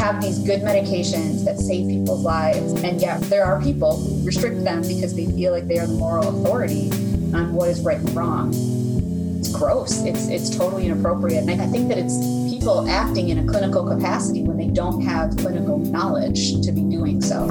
[0.00, 2.82] have these good medications that save people's lives.
[2.82, 5.92] And yet there are people who restrict them because they feel like they are the
[5.92, 6.90] moral authority
[7.34, 8.50] on what is right and wrong.
[9.38, 10.02] It's gross.
[10.04, 11.46] It's it's totally inappropriate.
[11.46, 12.16] And I think that it's
[12.48, 17.20] people acting in a clinical capacity when they don't have clinical knowledge to be doing
[17.20, 17.50] so.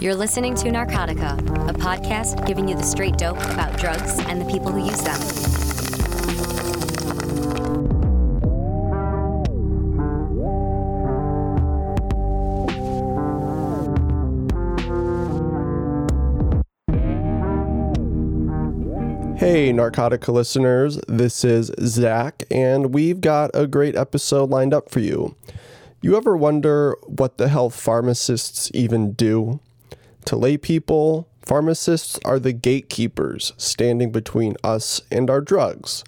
[0.00, 1.38] You're listening to Narcotica,
[1.68, 5.55] a podcast giving you the straight dope about drugs and the people who use them.
[19.48, 24.98] Hey, Narcotica listeners, this is Zach, and we've got a great episode lined up for
[24.98, 25.36] you.
[26.00, 29.60] You ever wonder what the hell pharmacists even do?
[30.24, 36.02] To lay people, pharmacists are the gatekeepers standing between us and our drugs.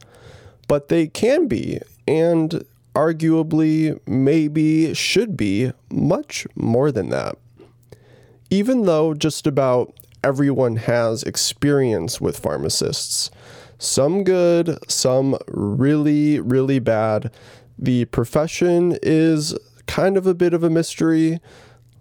[0.66, 7.38] But they can be, and arguably, maybe should be, much more than that.
[8.50, 13.30] Even though just about everyone has experience with pharmacists,
[13.78, 17.32] some good, some really, really bad,
[17.78, 21.40] the profession is kind of a bit of a mystery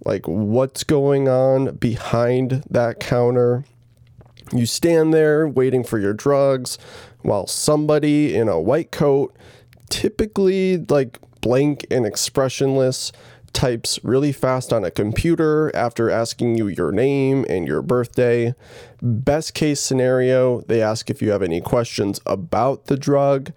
[0.06, 3.66] like what's going on behind that counter.
[4.54, 6.78] You stand there waiting for your drugs
[7.22, 9.36] while somebody in a white coat,
[9.90, 13.12] typically like blank and expressionless,
[13.53, 18.53] types really fast on a computer after asking you your name and your birthday.
[19.02, 23.52] Best case scenario, they ask if you have any questions about the drug,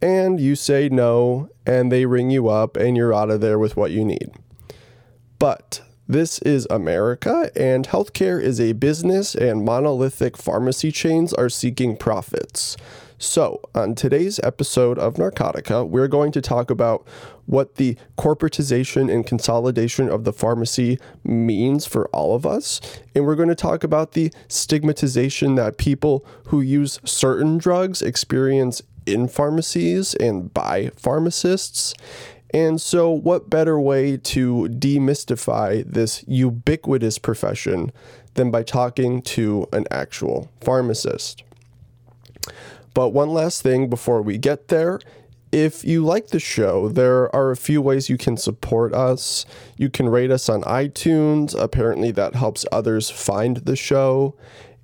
[0.00, 3.76] and you say no, and they ring you up, and you're out of there with
[3.76, 4.30] what you need.
[5.38, 11.96] But this is America, and healthcare is a business, and monolithic pharmacy chains are seeking
[11.96, 12.76] profits.
[13.24, 17.06] So, on today's episode of Narcotica, we're going to talk about
[17.46, 22.82] what the corporatization and consolidation of the pharmacy means for all of us.
[23.14, 28.82] And we're going to talk about the stigmatization that people who use certain drugs experience
[29.06, 31.94] in pharmacies and by pharmacists.
[32.52, 37.90] And so, what better way to demystify this ubiquitous profession
[38.34, 41.42] than by talking to an actual pharmacist?
[42.94, 45.00] But one last thing before we get there.
[45.52, 49.46] If you like the show, there are a few ways you can support us.
[49.76, 51.54] You can rate us on iTunes.
[51.56, 54.36] Apparently, that helps others find the show.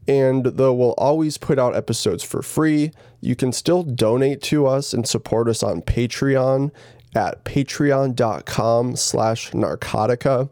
[0.07, 4.93] And though we'll always put out episodes for free, you can still donate to us
[4.93, 6.71] and support us on Patreon
[7.15, 10.51] at patreon.com slash narcotica.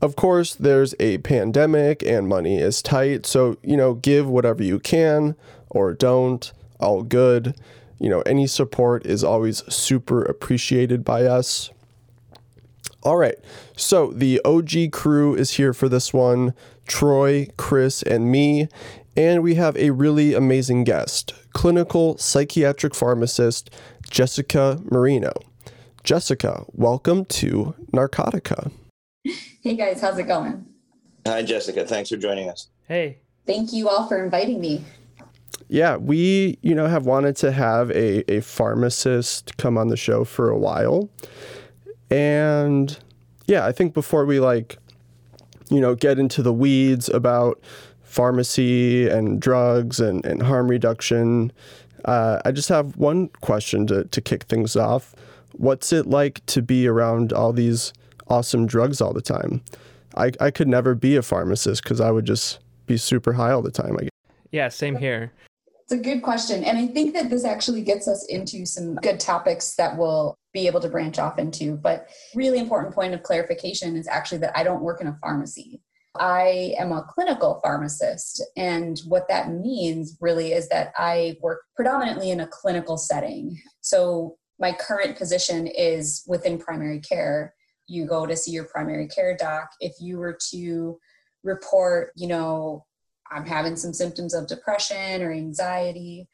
[0.00, 4.78] Of course, there's a pandemic and money is tight, so, you know, give whatever you
[4.78, 5.36] can
[5.68, 7.54] or don't, all good.
[7.98, 11.70] You know, any support is always super appreciated by us.
[13.02, 13.36] All right,
[13.76, 16.54] so the OG crew is here for this one
[16.86, 18.68] Troy, Chris, and me.
[19.16, 23.70] And we have a really amazing guest, clinical psychiatric pharmacist
[24.08, 25.32] Jessica Marino.
[26.04, 28.70] Jessica, welcome to Narcotica.
[29.62, 30.64] Hey guys, how's it going?
[31.26, 31.84] Hi, Jessica.
[31.86, 32.68] Thanks for joining us.
[32.88, 33.18] Hey.
[33.46, 34.84] Thank you all for inviting me.
[35.72, 40.24] Yeah, we, you know, have wanted to have a, a pharmacist come on the show
[40.24, 41.08] for a while.
[42.10, 42.98] And
[43.46, 44.78] yeah, I think before we like,
[45.70, 47.62] you know, get into the weeds about
[48.02, 51.52] pharmacy and drugs and, and harm reduction,
[52.04, 55.14] uh, I just have one question to, to kick things off
[55.52, 57.92] what's it like to be around all these
[58.28, 59.62] awesome drugs all the time?
[60.16, 63.62] I, I could never be a pharmacist because I would just be super high all
[63.62, 63.96] the time.
[63.98, 64.10] I guess.
[64.50, 65.32] Yeah, same here.
[65.90, 66.62] It's a good question.
[66.62, 70.68] And I think that this actually gets us into some good topics that we'll be
[70.68, 71.76] able to branch off into.
[71.78, 75.82] But really important point of clarification is actually that I don't work in a pharmacy.
[76.16, 78.40] I am a clinical pharmacist.
[78.56, 83.60] And what that means really is that I work predominantly in a clinical setting.
[83.80, 87.52] So my current position is within primary care.
[87.88, 89.70] You go to see your primary care doc.
[89.80, 91.00] If you were to
[91.42, 92.84] report, you know,
[93.30, 96.28] I'm having some symptoms of depression or anxiety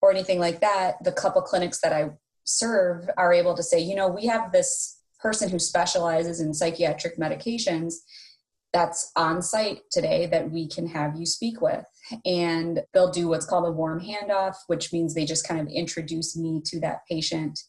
[0.00, 2.10] or anything like that, the couple clinics that I
[2.44, 7.16] serve are able to say, you know, we have this person who specializes in psychiatric
[7.16, 7.94] medications
[8.72, 11.84] that's on site today that we can have you speak with.
[12.24, 16.36] And they'll do what's called a warm handoff, which means they just kind of introduce
[16.36, 17.60] me to that patient.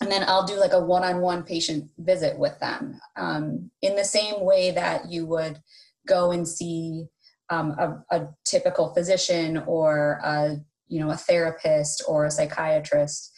[0.00, 3.96] And then I'll do like a one on one patient visit with them um, in
[3.96, 5.60] the same way that you would
[6.06, 7.06] go and see
[7.50, 10.56] um, a, a, typical physician or a,
[10.88, 13.32] you know, a therapist or a psychiatrist.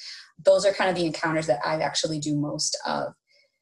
[0.45, 3.13] those are kind of the encounters that I actually do most of.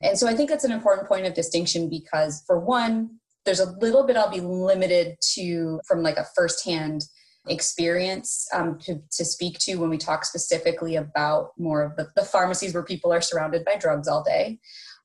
[0.01, 3.73] And so I think that's an important point of distinction because, for one, there's a
[3.81, 7.03] little bit I'll be limited to from like a firsthand
[7.49, 12.25] experience um, to, to speak to when we talk specifically about more of the, the
[12.25, 14.59] pharmacies where people are surrounded by drugs all day.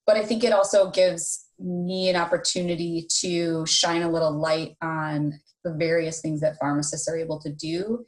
[0.06, 5.34] But I think it also gives me an opportunity to shine a little light on
[5.64, 8.06] the various things that pharmacists are able to do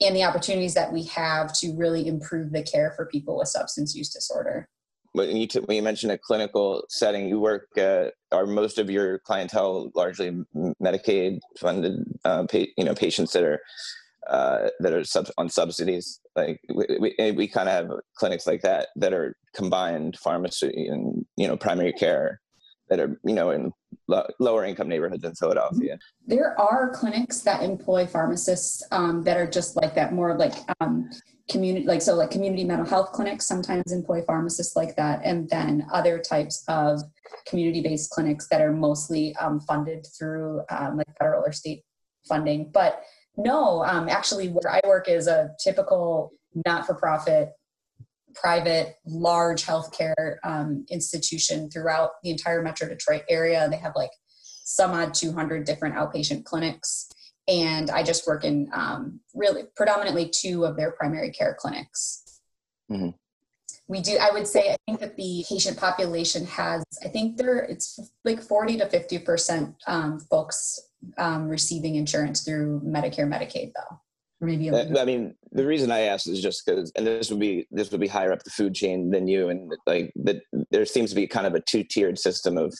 [0.00, 3.94] and the opportunities that we have to really improve the care for people with substance
[3.94, 4.68] use disorder.
[5.12, 8.90] When you, t- when you mentioned a clinical setting, you work, uh, are most of
[8.90, 10.36] your clientele largely
[10.82, 13.60] Medicaid funded, uh, pa- you know, patients that are,
[14.28, 16.20] uh, that are sub- on subsidies.
[16.34, 21.24] Like we, we, we kind of have clinics like that that are combined pharmacy and,
[21.36, 22.40] you know, primary care
[22.88, 23.72] that are, you know, in
[24.08, 25.98] lo- lower income neighborhoods in Philadelphia.
[26.26, 31.10] There are clinics that employ pharmacists um, that are just like that, more like um,
[31.50, 35.86] community like so like community mental health clinics sometimes employ pharmacists like that and then
[35.92, 37.02] other types of
[37.46, 41.82] community based clinics that are mostly um, funded through um, like federal or state
[42.26, 43.02] funding but
[43.36, 46.32] no um, actually where i work is a typical
[46.64, 47.50] not-for-profit
[48.34, 54.10] private large healthcare um, institution throughout the entire metro detroit area they have like
[54.64, 57.08] some odd 200 different outpatient clinics
[57.46, 62.40] and I just work in um, really predominantly two of their primary care clinics.
[62.90, 63.10] Mm-hmm.
[63.86, 67.58] We do, I would say, I think that the patient population has, I think there,
[67.58, 70.80] it's like 40 to 50% um, folks
[71.18, 74.00] um, receiving insurance through Medicare, Medicaid, though
[74.44, 77.90] maybe I mean, the reason I asked is just because, and this would be this
[77.92, 80.42] would be higher up the food chain than you, and like that
[80.72, 82.74] there seems to be kind of a two tiered system of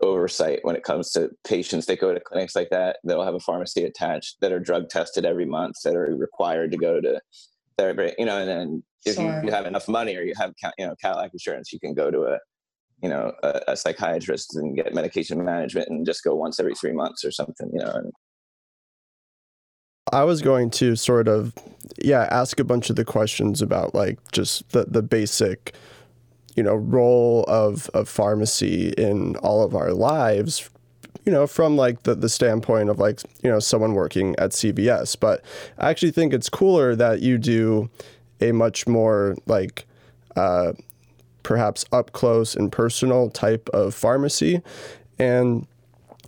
[0.00, 2.98] oversight when it comes to patients that go to clinics like that.
[3.02, 6.78] They'll have a pharmacy attached that are drug tested every month, that are required to
[6.78, 7.20] go to
[7.76, 8.14] therapy.
[8.16, 9.42] You know, and then if sure.
[9.44, 12.22] you have enough money or you have you know Cadillac insurance, you can go to
[12.22, 12.38] a
[13.02, 16.92] you know a, a psychiatrist and get medication management and just go once every three
[16.92, 17.70] months or something.
[17.72, 18.12] You know, and
[20.12, 21.52] I was going to sort of,
[22.02, 25.74] yeah, ask a bunch of the questions about like just the, the basic,
[26.56, 30.68] you know, role of, of pharmacy in all of our lives,
[31.24, 35.16] you know, from like the, the standpoint of like, you know, someone working at CVS.
[35.18, 35.44] But
[35.78, 37.90] I actually think it's cooler that you do
[38.40, 39.86] a much more like,
[40.36, 40.72] uh,
[41.42, 44.62] perhaps up close and personal type of pharmacy.
[45.18, 45.66] And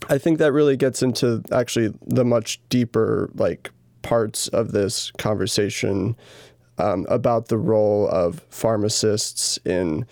[0.08, 3.70] I think that really gets into actually the much deeper like
[4.02, 6.16] parts of this conversation
[6.78, 10.06] um, about the role of pharmacists in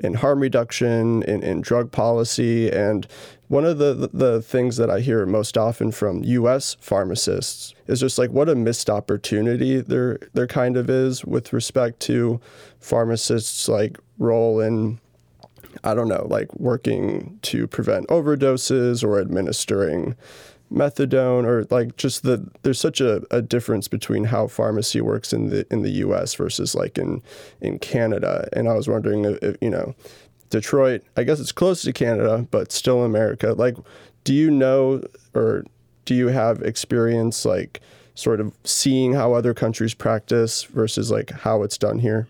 [0.00, 3.06] in harm reduction, in, in drug policy, and
[3.46, 6.76] one of the, the things that I hear most often from U.S.
[6.80, 12.00] pharmacists is just like what a missed opportunity there there kind of is with respect
[12.00, 12.40] to
[12.80, 14.98] pharmacists' like role in
[15.84, 20.16] I don't know, like working to prevent overdoses or administering
[20.72, 25.50] methadone or like just the there's such a, a difference between how pharmacy works in
[25.50, 27.22] the in the US versus like in
[27.60, 28.48] in Canada.
[28.54, 29.94] And I was wondering if, if you know,
[30.50, 33.52] Detroit, I guess it's close to Canada, but still America.
[33.52, 33.76] Like,
[34.24, 35.02] do you know
[35.34, 35.64] or
[36.06, 37.80] do you have experience like
[38.14, 42.26] sort of seeing how other countries practice versus like how it's done here?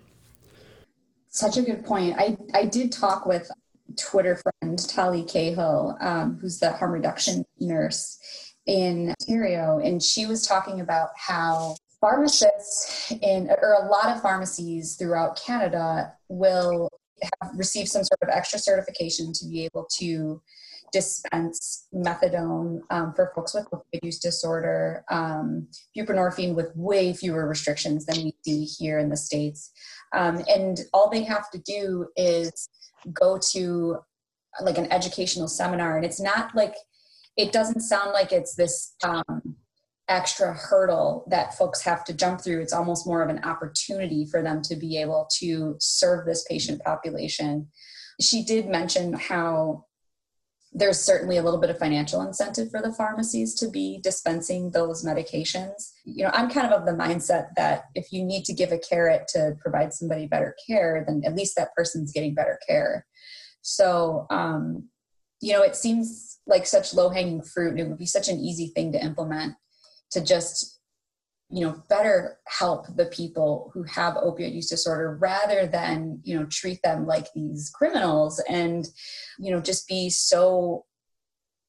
[1.34, 2.14] Such a good point.
[2.16, 3.50] I, I did talk with
[3.98, 8.20] Twitter friend, Tali Cahill, um, who's the harm reduction nurse
[8.66, 14.94] in Ontario, and she was talking about how pharmacists in or a lot of pharmacies
[14.94, 16.88] throughout Canada will
[17.42, 20.40] have received some sort of extra certification to be able to
[20.94, 28.06] dispense methadone um, for folks with opioid use disorder, um, buprenorphine with way fewer restrictions
[28.06, 29.72] than we see here in the States.
[30.14, 32.68] Um, and all they have to do is
[33.12, 33.96] go to
[34.62, 35.96] like an educational seminar.
[35.96, 36.76] And it's not like,
[37.36, 39.56] it doesn't sound like it's this um,
[40.08, 42.60] extra hurdle that folks have to jump through.
[42.60, 46.82] It's almost more of an opportunity for them to be able to serve this patient
[46.84, 47.66] population.
[48.20, 49.86] She did mention how
[50.76, 55.04] there's certainly a little bit of financial incentive for the pharmacies to be dispensing those
[55.04, 55.92] medications.
[56.04, 58.78] You know, I'm kind of of the mindset that if you need to give a
[58.78, 63.06] carrot to provide somebody better care, then at least that person's getting better care.
[63.62, 64.88] So, um,
[65.40, 67.70] you know, it seems like such low hanging fruit.
[67.70, 69.54] And it would be such an easy thing to implement
[70.10, 70.73] to just
[71.54, 76.44] you know better help the people who have opioid use disorder rather than you know
[76.46, 78.88] treat them like these criminals and
[79.38, 80.84] you know just be so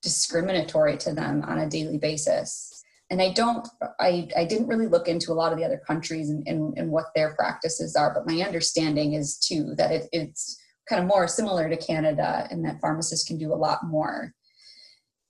[0.02, 3.68] discriminatory to them on a daily basis and I don't,
[4.00, 6.90] I, I didn't really look into a lot of the other countries and, and, and
[6.90, 11.28] what their practices are, but my understanding is too that it, it's kind of more
[11.28, 14.34] similar to Canada and that pharmacists can do a lot more.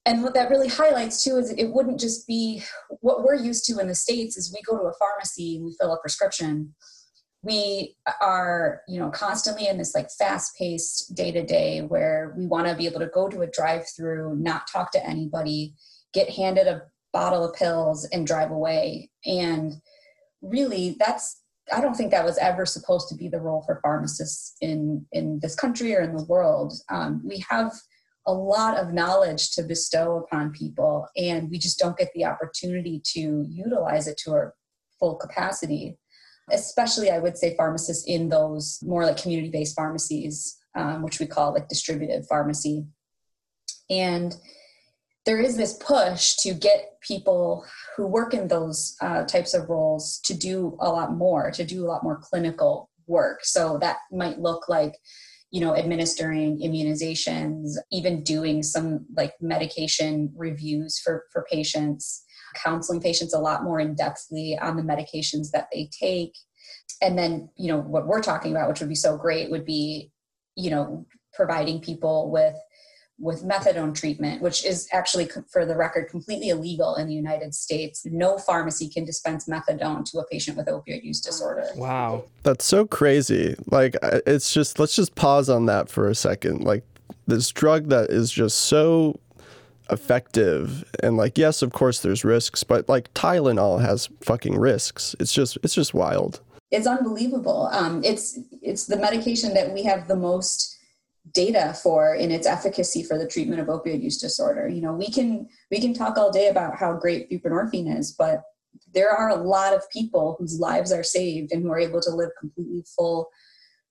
[0.05, 2.62] And what that really highlights too is it wouldn't just be
[3.01, 5.93] what we're used to in the States is we go to a pharmacy we fill
[5.93, 6.75] a prescription.
[7.41, 12.45] We are, you know, constantly in this like fast paced day to day where we
[12.45, 15.75] want to be able to go to a drive through, not talk to anybody,
[16.13, 16.83] get handed a
[17.13, 19.09] bottle of pills and drive away.
[19.25, 19.74] And
[20.41, 21.41] really, that's
[21.74, 25.39] I don't think that was ever supposed to be the role for pharmacists in in
[25.39, 26.74] this country or in the world.
[26.89, 27.74] Um, we have
[28.27, 33.01] a lot of knowledge to bestow upon people, and we just don't get the opportunity
[33.13, 34.53] to utilize it to our
[35.00, 35.98] full capacity.
[36.51, 41.25] Especially, I would say, pharmacists in those more like community based pharmacies, um, which we
[41.25, 42.86] call like distributive pharmacy.
[43.89, 44.36] And
[45.25, 47.65] there is this push to get people
[47.98, 51.84] who work in those uh, types of roles to do a lot more, to do
[51.84, 53.39] a lot more clinical work.
[53.44, 54.96] So that might look like,
[55.51, 62.23] you know, administering immunizations, even doing some like medication reviews for, for patients,
[62.55, 66.33] counseling patients a lot more in depthly on the medications that they take.
[67.01, 70.11] And then, you know, what we're talking about, which would be so great, would be,
[70.55, 72.55] you know, providing people with
[73.17, 78.05] with methadone treatment, which is actually, for the record, completely illegal in the United States.
[78.05, 81.67] No pharmacy can dispense methadone to a patient with opioid use disorder.
[81.75, 82.25] Wow.
[82.43, 83.55] That's so crazy.
[83.67, 86.63] Like, it's just, let's just pause on that for a second.
[86.63, 86.84] Like,
[87.27, 89.19] this drug that is just so
[89.91, 95.31] effective and like yes of course there's risks but like tylenol has fucking risks it's
[95.31, 96.41] just it's just wild
[96.72, 100.75] it's unbelievable um it's it's the medication that we have the most
[101.32, 104.67] data for in its efficacy for the treatment of opioid use disorder.
[104.67, 108.44] You know, we can we can talk all day about how great buprenorphine is, but
[108.94, 112.10] there are a lot of people whose lives are saved and who are able to
[112.10, 113.29] live completely full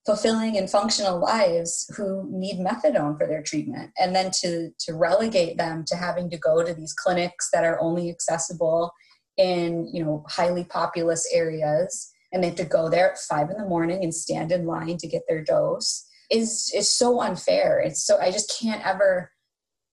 [0.05, 5.57] fulfilling and functional lives who need methadone for their treatment and then to to relegate
[5.57, 8.91] them to having to go to these clinics that are only accessible
[9.37, 13.57] in you know highly populous areas and they have to go there at five in
[13.57, 18.05] the morning and stand in line to get their dose is is so unfair it's
[18.05, 19.31] so i just can't ever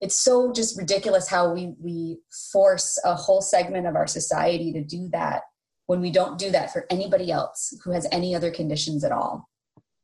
[0.00, 2.18] it's so just ridiculous how we we
[2.52, 5.42] force a whole segment of our society to do that
[5.86, 9.48] when we don't do that for anybody else who has any other conditions at all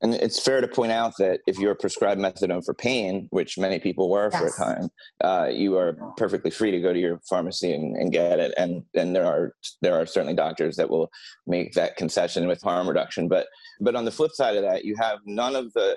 [0.00, 3.80] and it's fair to point out that if you're prescribed methadone for pain, which many
[3.80, 4.40] people were yes.
[4.40, 4.90] for a time,
[5.24, 8.54] uh, you are perfectly free to go to your pharmacy and, and, get it.
[8.56, 11.10] And and there are there are certainly doctors that will
[11.46, 13.26] make that concession with harm reduction.
[13.28, 13.48] But
[13.80, 15.96] but on the flip side of that, you have none of the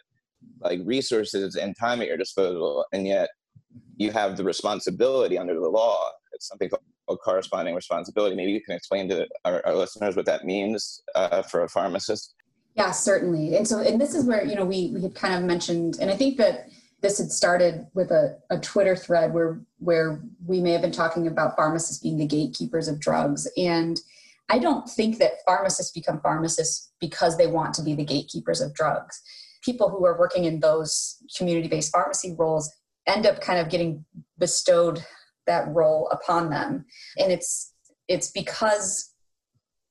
[0.60, 3.30] like resources and time at your disposal, and yet
[3.98, 6.10] you have the responsibility under the law.
[6.34, 8.36] It's something called corresponding responsibility.
[8.36, 12.36] Maybe you can explain to our, our listeners what that means uh, for a pharmacist.
[12.76, 13.58] Yeah, certainly.
[13.58, 16.10] And so, and this is where you know we we had kind of mentioned, and
[16.10, 16.70] I think that
[17.02, 21.28] this had started with a, a Twitter thread where where we may have been talking
[21.28, 24.00] about pharmacists being the gatekeepers of drugs, and
[24.50, 28.74] I don't think that pharmacists become pharmacists because they want to be the gatekeepers of
[28.74, 29.22] drugs
[29.62, 32.72] people who are working in those community based pharmacy roles
[33.08, 34.06] end up kind of getting
[34.38, 35.04] bestowed
[35.48, 36.86] that role upon them.
[37.18, 37.74] And it's
[38.08, 39.14] it's because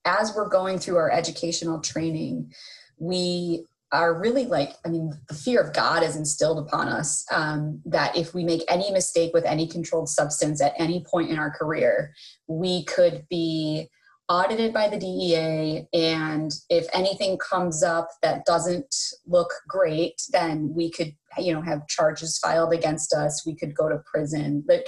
[0.05, 2.53] as we're going through our educational training
[2.99, 7.81] we are really like i mean the fear of god is instilled upon us um,
[7.85, 11.51] that if we make any mistake with any controlled substance at any point in our
[11.51, 12.15] career
[12.47, 13.89] we could be
[14.31, 18.95] audited by the DEA, and if anything comes up that doesn't
[19.27, 23.45] look great, then we could, you know, have charges filed against us.
[23.45, 24.63] We could go to prison.
[24.67, 24.87] But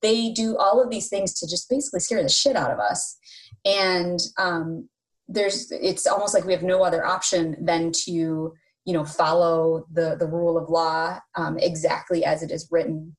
[0.00, 3.18] they do all of these things to just basically scare the shit out of us.
[3.64, 4.88] And um,
[5.28, 10.16] there's, it's almost like we have no other option than to, you know, follow the
[10.18, 13.16] the rule of law um, exactly as it is written.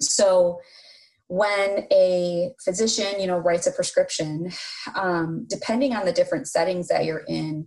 [0.00, 0.58] So
[1.28, 4.50] when a physician you know writes a prescription
[4.94, 7.66] um, depending on the different settings that you're in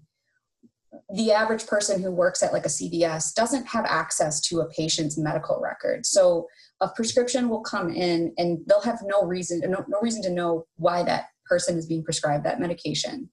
[1.14, 5.18] the average person who works at like a cvs doesn't have access to a patient's
[5.18, 6.06] medical record.
[6.06, 6.48] So
[6.82, 10.66] a prescription will come in and they'll have no reason no, no reason to know
[10.76, 13.30] why that person is being prescribed that medication.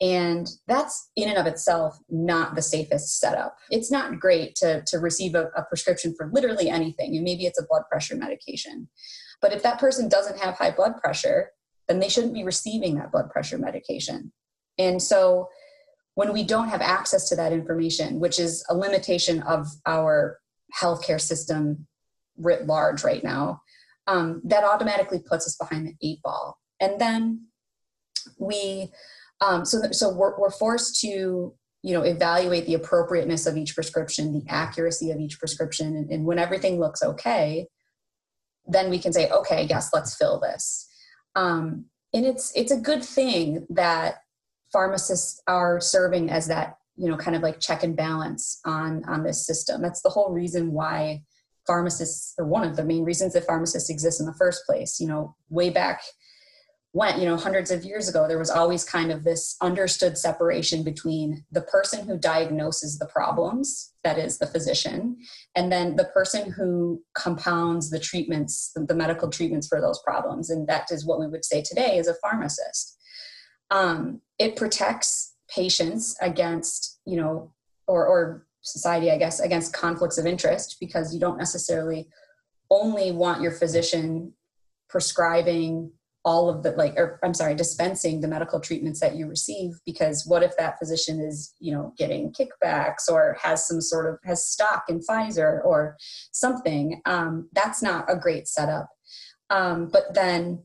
[0.00, 3.56] And that's in and of itself not the safest setup.
[3.70, 7.60] It's not great to, to receive a, a prescription for literally anything and maybe it's
[7.60, 8.88] a blood pressure medication
[9.40, 11.50] but if that person doesn't have high blood pressure,
[11.88, 14.32] then they shouldn't be receiving that blood pressure medication.
[14.78, 15.48] And so
[16.14, 20.38] when we don't have access to that information, which is a limitation of our
[20.80, 21.86] healthcare system
[22.36, 23.60] writ large right now,
[24.06, 26.58] um, that automatically puts us behind the eight ball.
[26.80, 27.46] And then
[28.38, 28.90] we,
[29.40, 34.32] um, so, so we're, we're forced to you know evaluate the appropriateness of each prescription
[34.32, 37.66] the accuracy of each prescription and, and, when everything looks okay
[38.66, 40.88] then we can say okay yes let's fill this.
[41.34, 44.16] Um, and it's it's a good thing that
[44.72, 49.22] pharmacists are serving as that you know kind of like check and balance on on
[49.22, 49.82] this system.
[49.82, 51.22] That's the whole reason why
[51.66, 55.00] pharmacists or one of the main reasons that pharmacists exist in the first place.
[55.00, 56.02] You know way back
[56.94, 60.84] went, you know, hundreds of years ago, there was always kind of this understood separation
[60.84, 65.16] between the person who diagnoses the problems, that is the physician,
[65.56, 70.50] and then the person who compounds the treatments, the, medical treatments for those problems.
[70.50, 72.96] And that is what we would say today is a pharmacist.
[73.72, 77.52] Um, it protects patients against, you know,
[77.88, 82.06] or, or society, I guess, against conflicts of interest because you don't necessarily
[82.70, 84.32] only want your physician
[84.88, 85.90] prescribing
[86.24, 90.24] all of the like or i'm sorry dispensing the medical treatments that you receive because
[90.26, 94.46] what if that physician is you know getting kickbacks or has some sort of has
[94.46, 95.96] stock in pfizer or
[96.32, 97.00] something?
[97.04, 98.88] Um, that's not a great setup.
[99.50, 100.62] Um, but then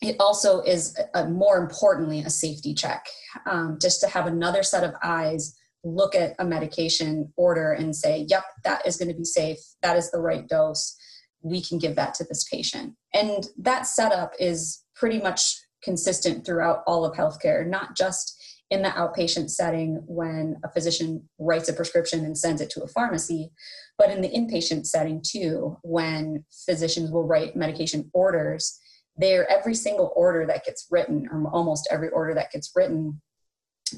[0.00, 3.06] it also is a, more importantly a safety check.
[3.46, 8.24] Um, just to have another set of eyes look at a medication order and say
[8.28, 9.58] yep that is going to be safe.
[9.82, 10.96] That is the right dose
[11.42, 16.82] we can give that to this patient and that setup is pretty much consistent throughout
[16.86, 18.38] all of healthcare, not just
[18.70, 22.88] in the outpatient setting when a physician writes a prescription and sends it to a
[22.88, 23.50] pharmacy,
[23.98, 28.78] but in the inpatient setting too, when physicians will write medication orders.
[29.16, 33.20] There, every single order that gets written, or almost every order that gets written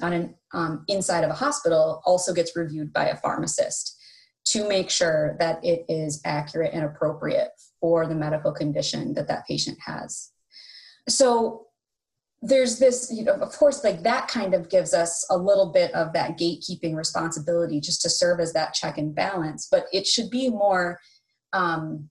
[0.03, 3.97] on an um, inside of a hospital, also gets reviewed by a pharmacist
[4.47, 9.47] to make sure that it is accurate and appropriate for the medical condition that that
[9.47, 10.31] patient has.
[11.09, 11.67] So
[12.45, 15.91] there's this you know of course like that kind of gives us a little bit
[15.95, 20.29] of that gatekeeping responsibility just to serve as that check and balance but it should
[20.29, 20.99] be more
[21.55, 22.11] um,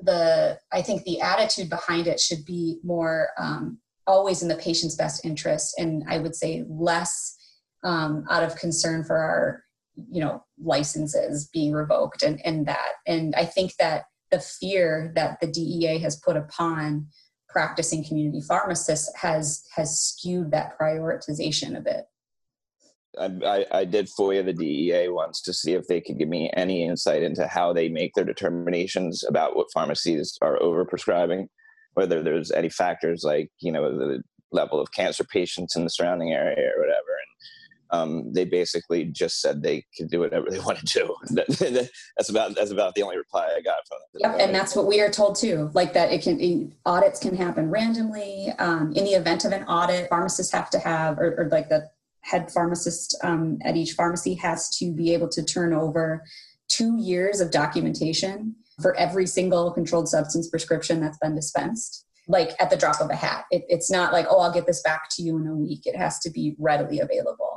[0.00, 4.94] the i think the attitude behind it should be more um, always in the patient's
[4.94, 7.36] best interest and i would say less
[7.82, 9.63] um, out of concern for our
[10.10, 15.38] you know licenses being revoked and, and that and i think that the fear that
[15.40, 17.06] the dea has put upon
[17.54, 22.04] practicing community pharmacists has has skewed that prioritization a bit.
[23.16, 26.84] I, I, did FOIA the DEA once to see if they could give me any
[26.84, 31.46] insight into how they make their determinations about what pharmacies are overprescribing,
[31.92, 36.32] whether there's any factors like you know the level of cancer patients in the surrounding
[36.32, 37.13] area or whatever
[37.94, 41.14] um, they basically just said they could do whatever they want to do.
[42.16, 44.32] that's about that's about the only reply I got from them.
[44.32, 45.70] Yep, and that's what we are told too.
[45.74, 48.52] Like that, it can audits can happen randomly.
[48.58, 51.88] Um, in the event of an audit, pharmacists have to have, or, or like the
[52.20, 56.24] head pharmacist um, at each pharmacy has to be able to turn over
[56.68, 62.70] two years of documentation for every single controlled substance prescription that's been dispensed like at
[62.70, 63.44] the drop of a hat.
[63.50, 65.82] It, it's not like, oh, I'll get this back to you in a week.
[65.84, 67.53] It has to be readily available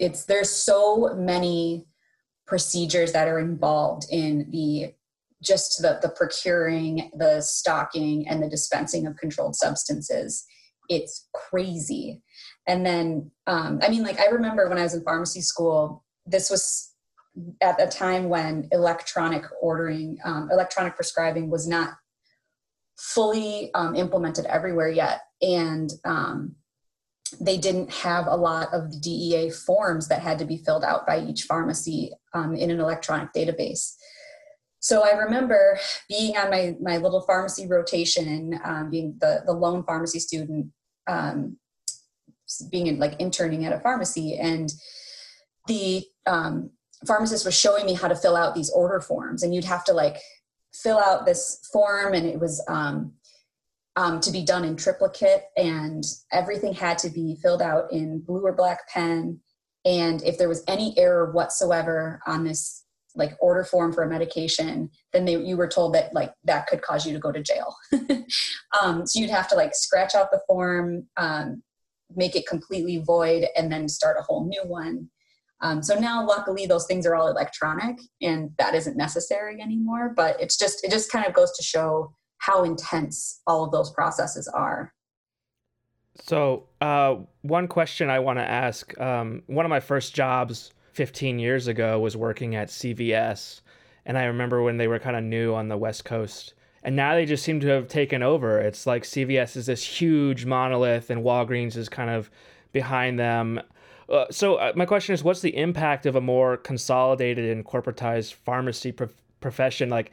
[0.00, 1.86] it's there's so many
[2.46, 4.94] procedures that are involved in the
[5.42, 10.44] just the, the procuring the stocking and the dispensing of controlled substances.
[10.88, 12.20] It's crazy.
[12.66, 16.50] And then um, i mean like i remember when i was in pharmacy school this
[16.50, 16.92] was
[17.60, 21.94] at a time when electronic ordering um, electronic prescribing was not
[23.00, 25.22] fully um, implemented everywhere yet.
[25.40, 26.54] And um,
[27.40, 31.06] they didn't have a lot of the DEA forms that had to be filled out
[31.06, 33.94] by each pharmacy um, in an electronic database.
[34.80, 39.84] So I remember being on my, my little pharmacy rotation, um, being the, the lone
[39.84, 40.68] pharmacy student,
[41.06, 41.58] um,
[42.70, 44.72] being in, like interning at a pharmacy, and
[45.66, 46.70] the um,
[47.06, 49.92] pharmacist was showing me how to fill out these order forms, and you'd have to
[49.92, 50.16] like
[50.72, 52.64] fill out this form, and it was
[54.00, 58.46] um, to be done in triplicate, and everything had to be filled out in blue
[58.46, 59.38] or black pen.
[59.84, 62.84] And if there was any error whatsoever on this
[63.14, 66.80] like order form for a medication, then they, you were told that like that could
[66.80, 67.76] cause you to go to jail.
[68.80, 71.62] um, so you'd have to like scratch out the form, um,
[72.16, 75.10] make it completely void, and then start a whole new one.
[75.60, 80.14] Um, so now, luckily, those things are all electronic, and that isn't necessary anymore.
[80.16, 83.90] But it's just it just kind of goes to show how intense all of those
[83.90, 84.92] processes are.
[86.22, 91.38] So, uh, one question I want to ask um, one of my first jobs 15
[91.38, 93.60] years ago was working at CVS.
[94.04, 97.14] And I remember when they were kind of new on the West Coast and now
[97.14, 98.58] they just seem to have taken over.
[98.58, 102.30] It's like CVS is this huge monolith, and Walgreens is kind of
[102.72, 103.60] behind them.
[104.08, 108.32] Uh, so uh, my question is, what's the impact of a more consolidated and corporatized
[108.32, 108.94] pharmacy
[109.40, 109.90] profession?
[109.90, 110.12] Like,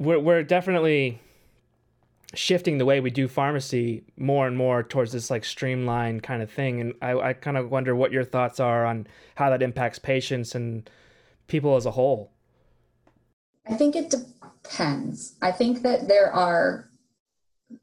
[0.00, 1.20] we're we're definitely
[2.34, 6.50] shifting the way we do pharmacy more and more towards this like streamlined kind of
[6.50, 9.98] thing, and I I kind of wonder what your thoughts are on how that impacts
[9.98, 10.88] patients and
[11.46, 12.32] people as a whole.
[13.68, 15.36] I think it depends.
[15.42, 16.90] I think that there are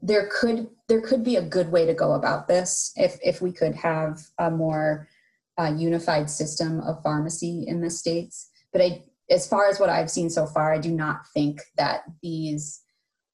[0.02, 3.52] there could there could be a good way to go about this if if we
[3.52, 5.08] could have a more
[5.56, 8.50] uh, unified system of pharmacy in the states.
[8.72, 12.02] But I, as far as what I've seen so far, I do not think that
[12.22, 12.82] these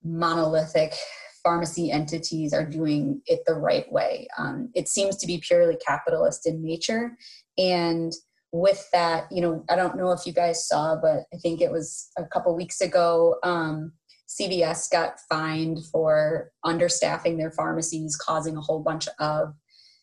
[0.02, 0.94] monolithic
[1.42, 4.26] pharmacy entities are doing it the right way.
[4.38, 7.16] Um, it seems to be purely capitalist in nature,
[7.58, 8.12] and
[8.54, 11.72] with that, you know, I don't know if you guys saw, but I think it
[11.72, 13.36] was a couple weeks ago.
[13.42, 13.92] Um,
[14.28, 19.54] CVS got fined for understaffing their pharmacies, causing a whole bunch of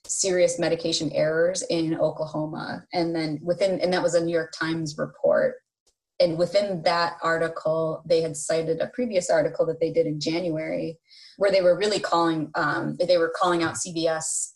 [0.06, 2.84] serious medication errors in Oklahoma.
[2.94, 5.56] And then within, and that was a New York Times report.
[6.22, 11.00] And within that article, they had cited a previous article that they did in January,
[11.38, 14.52] where they were really calling, um, they were calling out CVS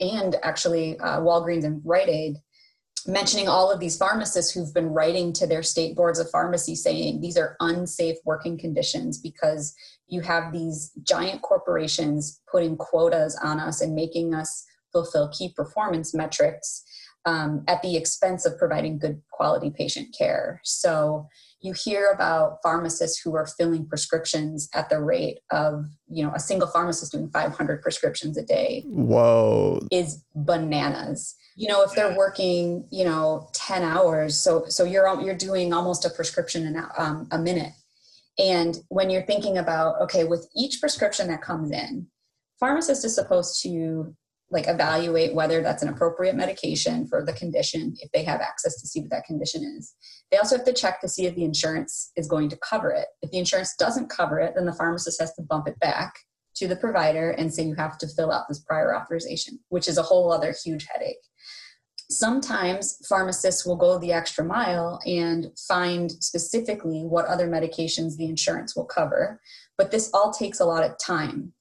[0.00, 2.36] and actually uh, Walgreens and Rite Aid
[3.06, 7.20] mentioning all of these pharmacists who've been writing to their state boards of pharmacy saying
[7.20, 9.74] these are unsafe working conditions because
[10.08, 16.12] you have these giant corporations putting quotas on us and making us fulfill key performance
[16.12, 16.84] metrics
[17.28, 20.60] um, at the expense of providing good quality patient care.
[20.64, 21.28] So
[21.60, 26.40] you hear about pharmacists who are filling prescriptions at the rate of, you know, a
[26.40, 28.82] single pharmacist doing 500 prescriptions a day.
[28.86, 29.86] Whoa.
[29.90, 35.36] Is bananas you know if they're working you know 10 hours so so you're you're
[35.36, 37.72] doing almost a prescription in um, a minute
[38.38, 42.06] and when you're thinking about okay with each prescription that comes in
[42.60, 44.14] pharmacist is supposed to
[44.50, 48.86] like evaluate whether that's an appropriate medication for the condition if they have access to
[48.86, 49.94] see what that condition is.
[50.30, 53.06] They also have to check to see if the insurance is going to cover it.
[53.22, 56.14] If the insurance doesn't cover it then the pharmacist has to bump it back
[56.56, 59.98] to the provider and say you have to fill out this prior authorization which is
[59.98, 61.16] a whole other huge headache.
[62.10, 68.74] Sometimes pharmacists will go the extra mile and find specifically what other medications the insurance
[68.74, 69.40] will cover
[69.76, 71.52] but this all takes a lot of time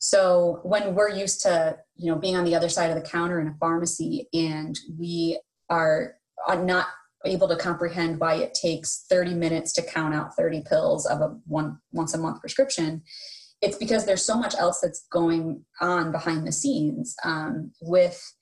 [0.00, 3.40] so when we're used to you know being on the other side of the counter
[3.40, 6.16] in a pharmacy and we are
[6.58, 6.86] not
[7.26, 11.36] able to comprehend why it takes 30 minutes to count out 30 pills of a
[11.46, 13.02] one once a month prescription
[13.60, 18.34] it's because there's so much else that's going on behind the scenes um, with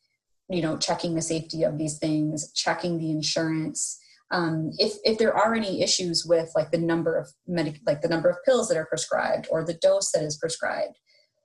[0.48, 3.98] you know checking the safety of these things checking the insurance.
[4.30, 8.08] Um, if if there are any issues with like the number of medic like the
[8.08, 10.98] number of pills that are prescribed or the dose that is prescribed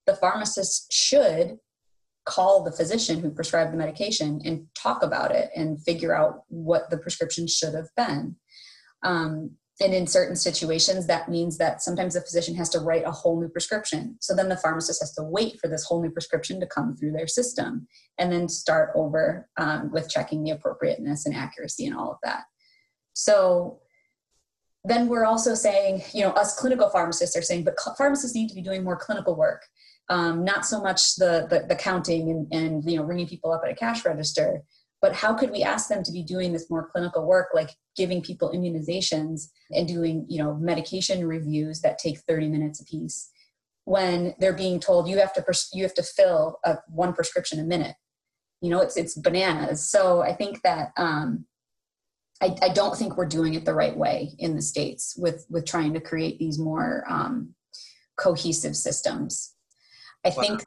[0.05, 1.57] the pharmacist should
[2.25, 6.89] call the physician who prescribed the medication and talk about it and figure out what
[6.89, 8.35] the prescription should have been
[9.03, 13.11] um, and in certain situations, that means that sometimes the physician has to write a
[13.11, 14.17] whole new prescription.
[14.21, 17.11] So then the pharmacist has to wait for this whole new prescription to come through
[17.11, 17.87] their system
[18.19, 22.43] and then start over um, with checking the appropriateness and accuracy and all of that.
[23.13, 23.79] So
[24.85, 28.55] then we're also saying, you know, us clinical pharmacists are saying, but pharmacists need to
[28.55, 29.63] be doing more clinical work,
[30.09, 33.61] um, not so much the, the, the counting and, and, you know, ringing people up
[33.65, 34.63] at a cash register,
[35.03, 38.21] but how could we ask them to be doing this more clinical work like giving
[38.21, 43.29] people immunizations and doing you know medication reviews that take 30 minutes apiece
[43.83, 47.63] when they're being told you have to you have to fill a, one prescription a
[47.63, 47.95] minute?
[48.61, 49.85] You know it's it's bananas.
[49.85, 51.45] So i think that um,
[52.41, 55.65] I, I don't think we're doing it the right way in the states with with
[55.65, 57.53] trying to create these more um,
[58.17, 59.52] cohesive systems
[60.25, 60.35] i wow.
[60.41, 60.63] think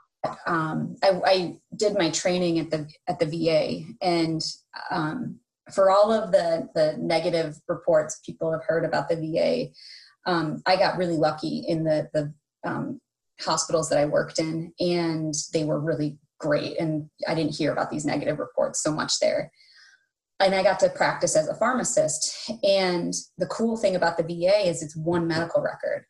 [0.46, 4.40] um, I, I, did my training at the at the VA, and
[4.90, 5.38] um,
[5.72, 10.76] for all of the the negative reports people have heard about the VA, um, I
[10.76, 12.32] got really lucky in the the
[12.64, 13.00] um,
[13.40, 17.90] hospitals that I worked in, and they were really great, and I didn't hear about
[17.90, 19.52] these negative reports so much there.
[20.38, 22.52] And I got to practice as a pharmacist.
[22.62, 26.04] And the cool thing about the VA is it's one medical record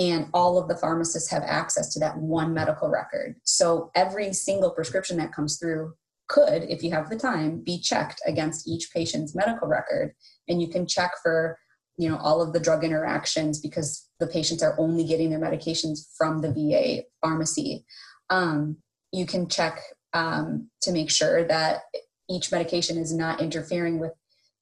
[0.00, 3.36] and all of the pharmacists have access to that one medical record.
[3.44, 5.92] So every single prescription that comes through
[6.26, 10.14] could, if you have the time, be checked against each patient's medical record.
[10.48, 11.58] And you can check for,
[11.98, 16.06] you know, all of the drug interactions because the patients are only getting their medications
[16.16, 17.84] from the VA pharmacy.
[18.30, 18.78] Um,
[19.12, 19.82] you can check
[20.14, 21.82] um, to make sure that
[22.30, 24.12] each medication is not interfering with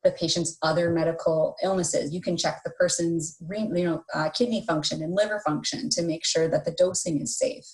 [0.09, 2.15] the patient's other medical illnesses.
[2.15, 6.25] You can check the person's you know uh, kidney function and liver function to make
[6.25, 7.67] sure that the dosing is safe.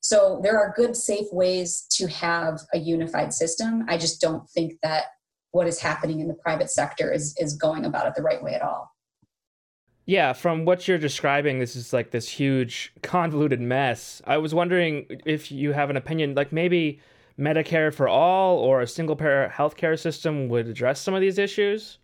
[0.00, 3.84] So there are good, safe ways to have a unified system.
[3.88, 5.04] I just don't think that
[5.52, 8.54] what is happening in the private sector is is going about it the right way
[8.54, 8.90] at all.
[10.04, 14.22] Yeah, from what you're describing, this is like this huge convoluted mess.
[14.26, 17.00] I was wondering if you have an opinion, like maybe
[17.38, 21.98] Medicare for all or a single payer healthcare system would address some of these issues?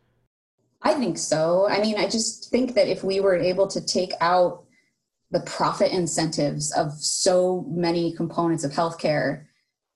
[0.83, 1.66] I think so.
[1.68, 4.64] I mean, I just think that if we were able to take out
[5.31, 9.47] the profit incentives of so many components of healthcare,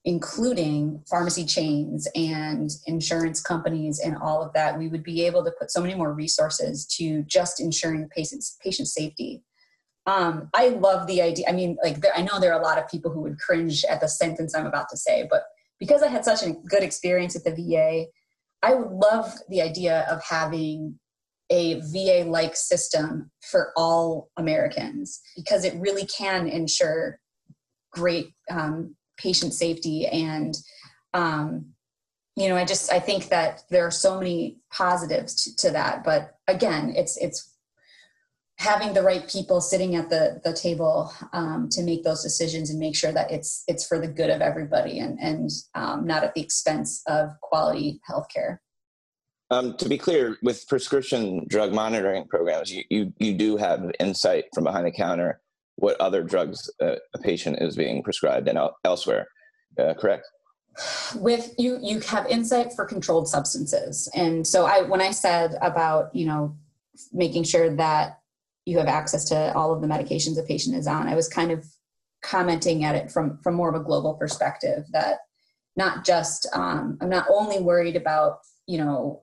[0.05, 5.53] including pharmacy chains and insurance companies and all of that, we would be able to
[5.53, 9.43] put so many more resources to just ensuring patients patient safety.
[10.09, 11.45] Um, I love the idea.
[11.49, 13.85] I mean, like there, I know there are a lot of people who would cringe
[13.85, 15.43] at the sentence I'm about to say, but
[15.79, 18.07] because I had such a good experience at the VA,
[18.63, 20.99] I would love the idea of having
[21.51, 27.21] a VA like system for all Americans because it really can ensure
[27.93, 30.57] great um, patient safety and
[31.13, 31.67] um,
[32.37, 36.05] you know i just i think that there are so many positives to, to, that
[36.05, 37.48] but again it's it's
[38.59, 42.79] having the right people sitting at the the table um, to make those decisions and
[42.79, 46.35] make sure that it's it's for the good of everybody and and um, not at
[46.35, 48.59] the expense of quality healthcare
[49.51, 54.45] um, to be clear, with prescription drug monitoring programs, you, you, you do have insight
[54.53, 55.41] from behind the counter
[55.77, 59.29] what other drugs uh, a patient is being prescribed and elsewhere
[59.79, 60.27] uh, correct?
[61.17, 66.15] With you, you have insight for controlled substances, and so I, when I said about
[66.15, 66.57] you know
[67.13, 68.21] making sure that
[68.69, 71.51] you have access to all of the medications a patient is on, I was kind
[71.51, 71.65] of
[72.23, 75.19] commenting at it from from more of a global perspective that
[75.77, 79.23] not just um, I'm not only worried about you know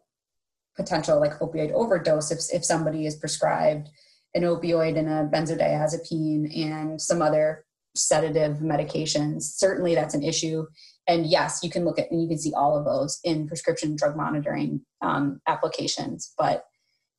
[0.75, 3.89] potential like opioid overdose if if somebody is prescribed
[4.36, 9.43] an opioid and a benzodiazepine and some other sedative medications.
[9.43, 10.65] Certainly, that's an issue.
[11.08, 13.95] And yes, you can look at and you can see all of those in prescription
[13.95, 16.34] drug monitoring um, applications.
[16.38, 16.65] But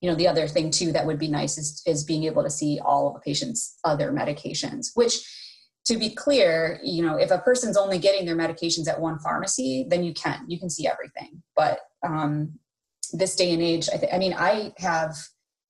[0.01, 2.51] you know, the other thing too that would be nice is is being able to
[2.51, 4.89] see all of a patient's other medications.
[4.95, 5.27] Which,
[5.87, 9.87] to be clear, you know, if a person's only getting their medications at one pharmacy,
[9.89, 11.43] then you can you can see everything.
[11.55, 12.59] But um,
[13.13, 15.17] this day and age, I, th- I mean, I have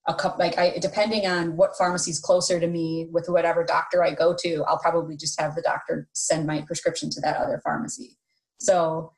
[0.09, 4.05] a couple like i depending on what pharmacy is closer to me with whatever doctor
[4.05, 7.61] i go to i'll probably just have the doctor send my prescription to that other
[7.65, 8.17] pharmacy
[8.61, 9.13] so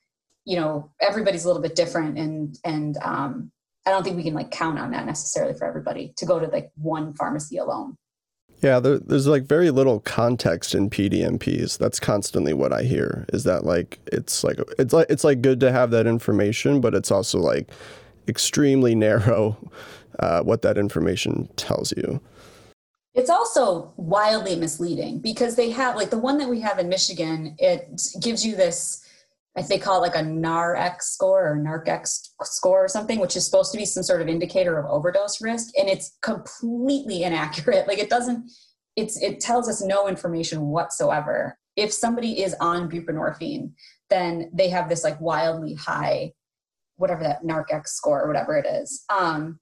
[0.44, 3.50] you know everybody's a little bit different and and um,
[3.88, 6.46] i don't think we can like count on that necessarily for everybody to go to
[6.46, 7.96] like one pharmacy alone
[8.62, 13.44] yeah there, there's like very little context in pdmps that's constantly what i hear is
[13.44, 17.10] that like it's like it's like it's like good to have that information but it's
[17.10, 17.70] also like
[18.28, 19.56] extremely narrow
[20.18, 22.20] uh, what that information tells you.
[23.14, 27.56] It's also wildly misleading because they have, like the one that we have in Michigan,
[27.58, 29.04] it gives you this,
[29.58, 33.34] I think they call it like a NARX score or NARCX score or something, which
[33.34, 35.76] is supposed to be some sort of indicator of overdose risk.
[35.76, 37.58] And it's completely inaccurate.
[37.88, 38.50] Like it doesn't,
[38.96, 41.58] it's, it tells us no information whatsoever.
[41.74, 43.72] If somebody is on buprenorphine,
[44.10, 46.32] then they have this like wildly high,
[46.96, 49.04] whatever that NARCX score or whatever it is.
[49.08, 49.58] Um,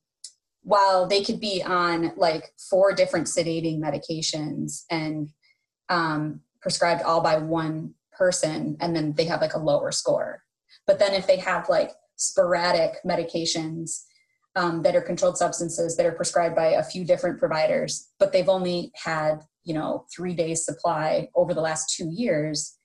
[0.63, 5.31] while they could be on like four different sedating medications and
[5.89, 10.43] um, prescribed all by one person and then they have like a lower score
[10.87, 14.03] but then if they have like sporadic medications
[14.55, 18.49] um, that are controlled substances that are prescribed by a few different providers but they've
[18.49, 22.79] only had you know three days supply over the last two years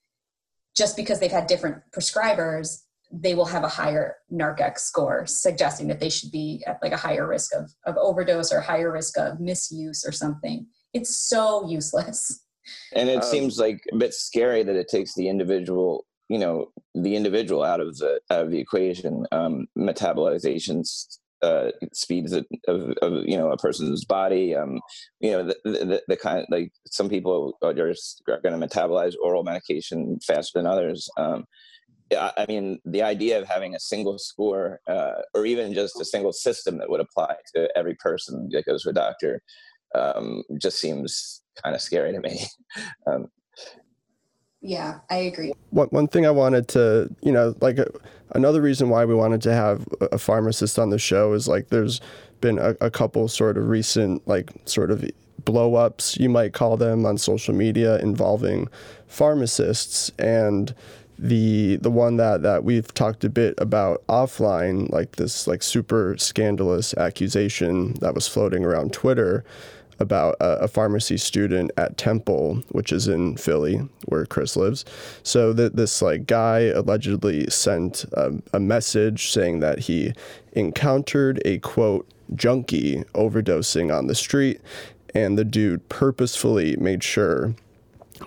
[0.75, 5.99] just because they've had different prescribers they will have a higher NARCX score, suggesting that
[5.99, 9.39] they should be at like a higher risk of, of overdose or higher risk of
[9.39, 10.65] misuse or something.
[10.93, 12.45] It's so useless.
[12.93, 16.67] And it um, seems like a bit scary that it takes the individual, you know,
[16.95, 19.25] the individual out of the out of the equation.
[19.31, 24.55] Um, metabolizations uh, speeds of, of, of, you know a person's body.
[24.55, 24.79] Um,
[25.19, 29.13] you know the, the, the kind of, like some people are just going to metabolize
[29.21, 31.09] oral medication faster than others.
[31.17, 31.45] Um,
[32.17, 36.33] I mean, the idea of having a single score uh, or even just a single
[36.33, 39.41] system that would apply to every person that goes to a doctor
[39.95, 42.45] um, just seems kind of scary to me.
[43.07, 43.27] um,
[44.61, 45.53] yeah, I agree.
[45.71, 47.85] One, one thing I wanted to, you know, like uh,
[48.35, 51.99] another reason why we wanted to have a pharmacist on the show is like there's
[52.41, 55.03] been a, a couple sort of recent, like, sort of
[55.45, 58.67] blow ups, you might call them, on social media involving
[59.07, 60.11] pharmacists.
[60.19, 60.73] And
[61.17, 66.15] the the one that that we've talked a bit about offline, like this like super
[66.17, 69.43] scandalous accusation that was floating around Twitter
[70.01, 74.83] about a, a, pharmacy student at Temple, which is in Philly, where Chris lives.
[75.23, 80.13] So that this like guy allegedly sent a, a message saying that he
[80.53, 84.59] encountered a quote junkie overdosing on the street,
[85.13, 87.53] and the dude purposefully made sure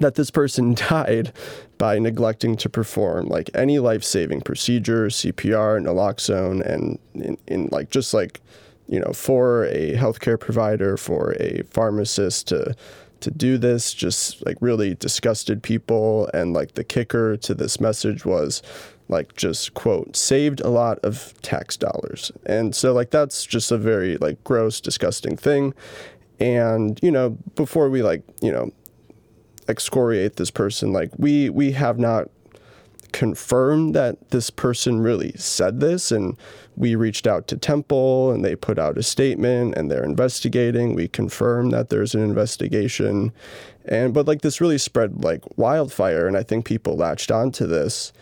[0.00, 1.32] that this person died
[1.76, 8.14] by neglecting to perform like any life-saving procedure, CPR, naloxone, and in, in like just
[8.14, 8.40] like
[8.88, 12.74] you know for a healthcare provider, for a pharmacist to
[13.20, 18.26] to do this just like really disgusted people and like the kicker to this message
[18.26, 18.60] was
[19.08, 23.78] like just quote saved a lot of tax dollars and so like that's just a
[23.78, 25.72] very like gross disgusting thing
[26.38, 28.70] and you know before we like you know
[29.68, 30.92] excoriate this person.
[30.92, 32.28] Like we we have not
[33.14, 36.36] confirmed that this person really said this and
[36.76, 40.94] we reached out to Temple and they put out a statement and they're investigating.
[40.94, 43.32] We confirmed that there's an investigation.
[43.84, 48.12] And but like this really spread like wildfire and I think people latched onto this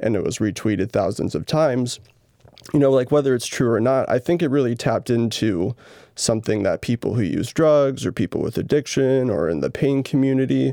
[0.00, 2.00] and it was retweeted thousands of times.
[2.72, 5.76] You know, like whether it's true or not, I think it really tapped into
[6.14, 10.72] something that people who use drugs or people with addiction or in the pain community,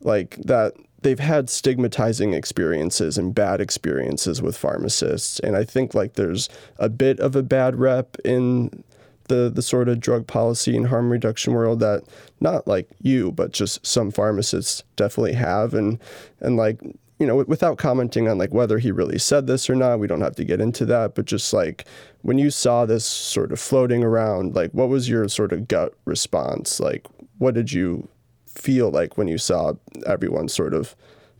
[0.00, 5.40] like that they've had stigmatizing experiences and bad experiences with pharmacists.
[5.40, 8.84] And I think like there's a bit of a bad rep in
[9.28, 12.02] the the sort of drug policy and harm reduction world that
[12.40, 15.98] not like you, but just some pharmacists definitely have and
[16.40, 16.80] and like
[17.18, 20.22] you know, without commenting on like whether he really said this or not, we don't
[20.22, 21.84] have to get into that, but just like
[22.22, 25.94] when you saw this sort of floating around, like what was your sort of gut
[26.04, 26.80] response?
[26.80, 27.06] Like
[27.38, 28.08] what did you
[28.54, 29.74] feel like when you saw
[30.06, 30.94] everyone sort of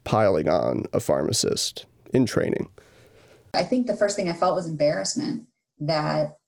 [0.05, 2.69] piling on a pharmacist in training?
[3.55, 5.47] I think the first thing I felt was embarrassment
[5.81, 6.39] that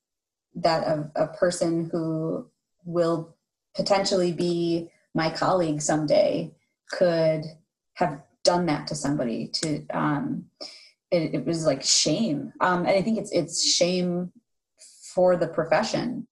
[0.56, 2.48] that a, a person who
[2.84, 3.34] will
[3.74, 6.52] potentially be my colleague someday
[6.90, 7.44] could
[7.94, 10.44] have done that to somebody to um
[11.10, 14.30] it, it was like shame um and i think it's it's shame
[15.14, 16.26] for the profession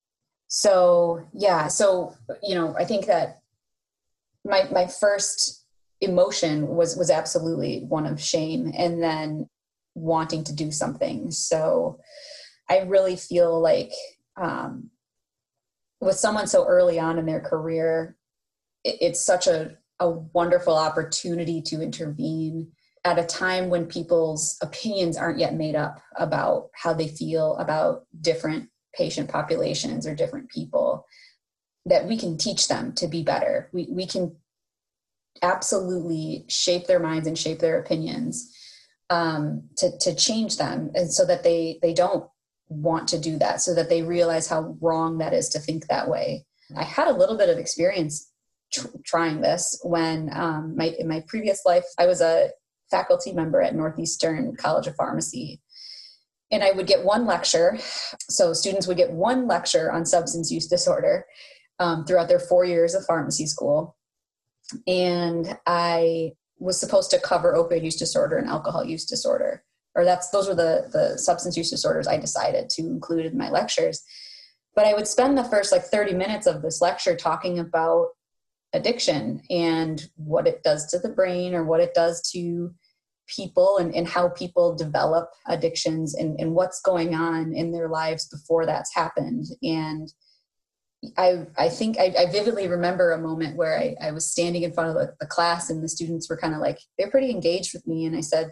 [0.47, 3.42] so yeah so you know i think that
[4.45, 5.65] my my first
[6.01, 9.49] emotion was was absolutely one of shame and then
[9.95, 11.31] wanting to do something.
[11.31, 12.01] So
[12.69, 13.93] i really feel like
[14.41, 14.91] um
[16.01, 18.17] with someone so early on in their career
[18.85, 22.73] it, it's such a a wonderful opportunity to intervene
[23.05, 28.05] at a time when people's opinions aren't yet made up about how they feel about
[28.21, 31.07] different patient populations or different people
[31.87, 34.35] that we can teach them to be better we, we can
[35.43, 38.55] absolutely shape their minds and shape their opinions
[39.11, 42.29] um, to, to change them and so that they they don't
[42.69, 46.09] want to do that so that they realize how wrong that is to think that
[46.09, 46.45] way
[46.77, 48.33] i had a little bit of experience
[48.73, 52.51] tr- trying this when um, my in my previous life I was a
[52.91, 55.61] faculty member at Northeastern College of Pharmacy.
[56.51, 57.79] And I would get one lecture.
[58.29, 61.25] So students would get one lecture on substance use disorder
[61.83, 63.97] um, throughout their four years of pharmacy school.
[64.87, 69.65] And I was supposed to cover opioid use disorder and alcohol use disorder.
[69.95, 73.51] Or that's those were the the substance use disorders I decided to include in my
[73.51, 74.03] lectures.
[74.75, 78.07] But I would spend the first like 30 minutes of this lecture talking about
[78.73, 82.73] addiction and what it does to the brain or what it does to
[83.27, 88.29] people and, and how people develop addictions and, and what's going on in their lives
[88.29, 89.45] before that's happened.
[89.63, 90.11] And
[91.17, 94.73] I, I think I, I vividly remember a moment where I, I was standing in
[94.73, 97.75] front of the, the class and the students were kind of like, they're pretty engaged
[97.75, 98.07] with me.
[98.07, 98.51] And I said,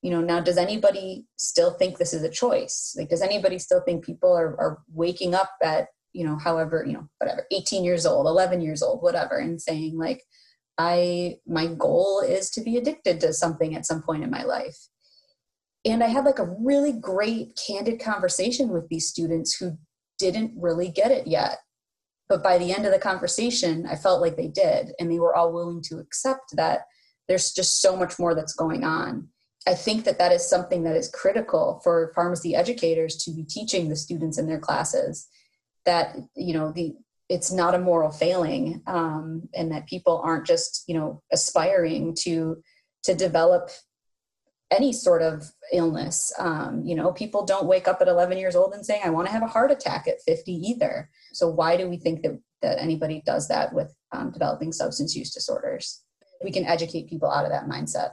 [0.00, 2.94] you know, now does anybody still think this is a choice?
[2.98, 6.94] Like, does anybody still think people are, are waking up at you know however you
[6.94, 10.22] know whatever 18 years old 11 years old whatever and saying like
[10.78, 14.76] i my goal is to be addicted to something at some point in my life
[15.84, 19.76] and i had like a really great candid conversation with these students who
[20.18, 21.58] didn't really get it yet
[22.28, 25.34] but by the end of the conversation i felt like they did and they were
[25.34, 26.82] all willing to accept that
[27.28, 29.28] there's just so much more that's going on.
[29.66, 33.88] I think that that is something that is critical for pharmacy educators to be teaching
[33.88, 35.28] the students in their classes
[35.86, 36.94] that you know the
[37.30, 42.62] it's not a moral failing um, and that people aren't just you know aspiring to
[43.04, 43.70] to develop
[44.70, 48.72] any sort of illness um, you know people don't wake up at 11 years old
[48.74, 51.88] and saying i want to have a heart attack at 50 either so why do
[51.88, 56.02] we think that that anybody does that with um, developing substance use disorders
[56.42, 58.12] we can educate people out of that mindset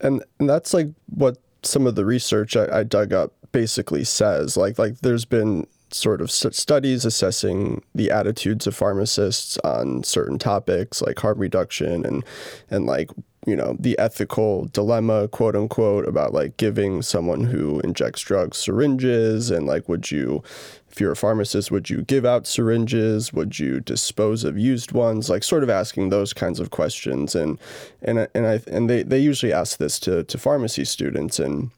[0.00, 4.56] and, and that's like what some of the research I, I dug up basically says.
[4.56, 11.00] Like like there's been sort of studies assessing the attitudes of pharmacists on certain topics
[11.00, 12.22] like harm reduction and
[12.70, 13.10] and like
[13.48, 19.50] you know the ethical dilemma quote unquote about like giving someone who injects drugs syringes
[19.50, 20.42] and like would you
[20.90, 23.32] if you're a pharmacist would you give out syringes?
[23.32, 25.30] Would you dispose of used ones?
[25.30, 27.34] Like sort of asking those kinds of questions.
[27.34, 27.58] And
[28.02, 31.38] and and I and they they usually ask this to to pharmacy students.
[31.38, 31.70] And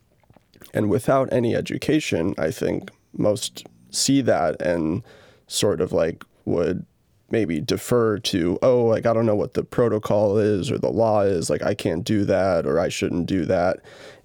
[0.73, 5.03] and without any education I think most see that and
[5.49, 6.87] sort of like would
[7.31, 11.23] maybe defer to, oh, like, I don't know what the protocol is or the law
[11.23, 11.51] is.
[11.51, 13.81] Like, I can't do that or I shouldn't do that.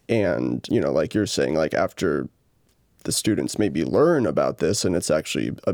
[0.09, 2.29] And, you know, like you're saying, like, after
[3.03, 5.73] the students maybe learn about this and it's actually a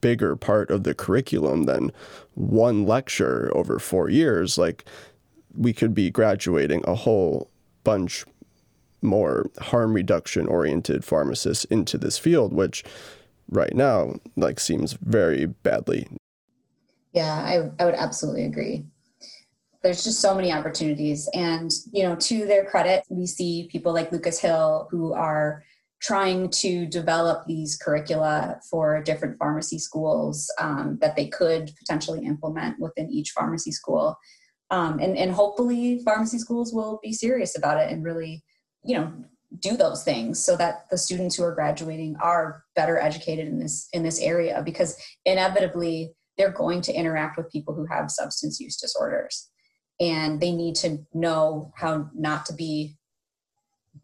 [0.00, 1.92] bigger part of the curriculum than
[2.34, 4.84] one lecture over four years, like,
[5.54, 7.50] we could be graduating a whole
[7.84, 8.24] bunch
[9.02, 12.84] more harm reduction oriented pharmacists into this field, which
[13.50, 16.06] right now like seems very badly
[17.12, 18.86] yeah i, I would absolutely agree.
[19.82, 24.12] There's just so many opportunities and you know to their credit we see people like
[24.12, 25.64] lucas hill who are
[26.02, 32.78] trying to develop these curricula for different pharmacy schools um, that they could potentially implement
[32.80, 34.16] within each pharmacy school.
[34.72, 38.42] Um, and, and hopefully pharmacy schools will be serious about it and really
[38.84, 39.12] you know
[39.60, 43.88] do those things so that the students who are graduating are better educated in this
[43.92, 44.96] in this area because
[45.26, 49.48] inevitably they're going to interact with people who have substance use disorders.
[50.00, 52.96] And they need to know how not to be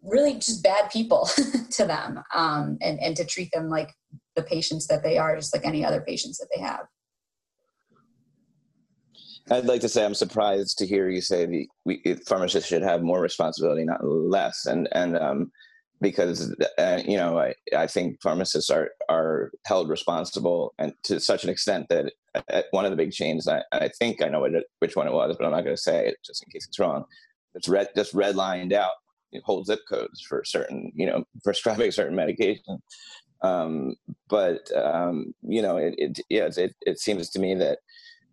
[0.03, 1.29] really just bad people
[1.71, 3.93] to them um, and, and to treat them like
[4.37, 6.87] the patients that they are just like any other patients that they have.
[9.51, 13.03] I'd like to say I'm surprised to hear you say the we, pharmacists should have
[13.03, 15.51] more responsibility, not less, and and um,
[16.01, 21.45] because uh, you know I, I think pharmacists are are held responsible and to such
[21.45, 22.13] an extent that
[22.49, 25.13] at one of the big chains I, I think I know it, which one it
[25.13, 27.05] was, but I'm not going to say it just in case it's wrong.
[27.55, 28.93] It's red just red lined out.
[29.45, 32.83] Holds zip codes for certain you know prescribing certain medication.
[33.43, 33.95] Um,
[34.29, 37.79] but um, you know it, it yes it, it seems to me that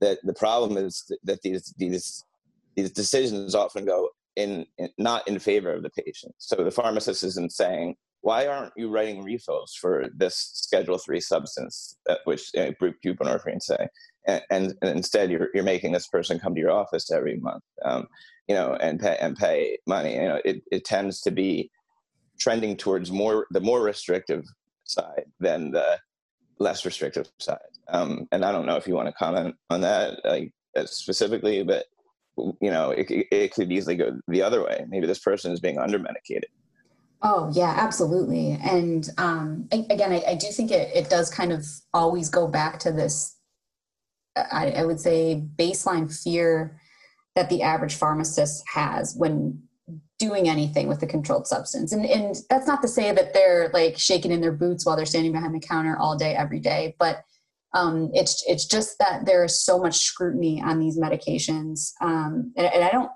[0.02, 2.24] that the problem is that these these
[2.76, 6.36] these decisions often go in, in, not in favor of the patient.
[6.38, 11.98] So the pharmacist isn't saying, "Why aren't you writing refills for this Schedule Three substance,
[12.06, 13.88] that, which uh, buprenorphine say?"
[14.28, 17.64] And, and, and, instead, you're you're making this person come to your office every month,
[17.84, 18.08] um,
[18.48, 20.16] you know, and pay and pay money.
[20.16, 21.72] You know, it, it tends to be
[22.40, 24.44] trending towards more the more restrictive
[24.84, 26.00] side than the
[26.60, 27.60] less restrictive side.
[27.88, 30.52] Um, and I don't know if you want to comment on that like
[30.86, 31.86] specifically, but
[32.38, 34.86] you know, it, it could easily go the other way.
[34.90, 36.50] Maybe this person is being under medicated.
[37.22, 38.60] Oh yeah, absolutely.
[38.64, 42.78] And um, again, I, I, do think it, it does kind of always go back
[42.80, 43.38] to this.
[44.36, 46.80] I, I would say baseline fear
[47.36, 49.62] that the average pharmacist has when
[50.20, 51.92] doing anything with a controlled substance.
[51.92, 55.06] And, and that's not to say that they're like shaking in their boots while they're
[55.06, 57.24] standing behind the counter all day, every day, but
[57.76, 61.92] um, it's, it's just that there is so much scrutiny on these medications.
[62.02, 63.12] Um, and, and, I don't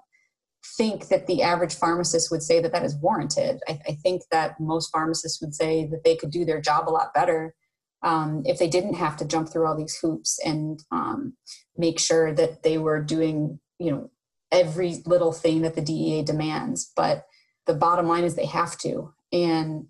[0.77, 3.61] think that the average pharmacist would say that that is warranted.
[3.69, 6.91] I, I think that most pharmacists would say that they could do their job a
[6.91, 7.55] lot better
[8.03, 11.37] um, if they didn't have to jump through all these hoops and um,
[11.77, 14.11] make sure that they were doing, you know,
[14.51, 16.91] every little thing that the DEA demands.
[16.97, 17.25] But
[17.65, 19.13] the bottom line is they have to.
[19.31, 19.85] And,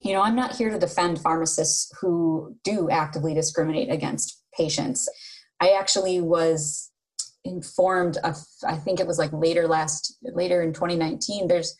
[0.00, 5.08] you know, I'm not here to defend pharmacists who do actively discriminate against patients.
[5.60, 6.90] I actually was
[7.44, 8.36] informed of,
[8.66, 11.76] I think it was like later last, later in 2019, there's,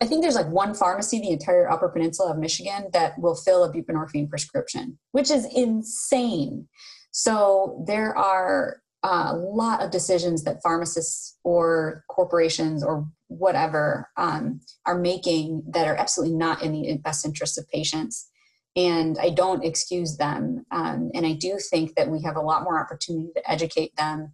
[0.00, 3.64] I think there's like one pharmacy, the entire Upper Peninsula of Michigan, that will fill
[3.64, 6.68] a buprenorphine prescription, which is insane.
[7.10, 14.98] So there are a lot of decisions that pharmacists or corporations or whatever um, are
[14.98, 18.28] making that are absolutely not in the best interest of patients.
[18.76, 20.64] And I don't excuse them.
[20.70, 24.32] Um, and I do think that we have a lot more opportunity to educate them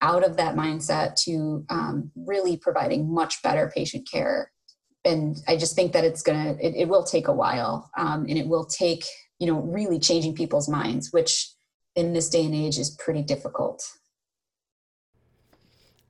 [0.00, 4.52] out of that mindset to um, really providing much better patient care.
[5.04, 8.36] And I just think that it's gonna, it, it will take a while, um, and
[8.38, 9.04] it will take,
[9.38, 11.50] you know, really changing people's minds, which
[11.98, 13.82] in this day and age is pretty difficult.